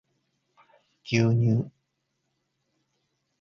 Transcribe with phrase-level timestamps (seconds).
[1.03, 1.69] 牛乳